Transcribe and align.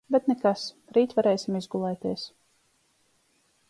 Bet 0.13 0.29
nekas, 0.29 0.63
rīt 0.97 1.13
varēsim 1.19 1.59
izgulēties. 1.61 2.27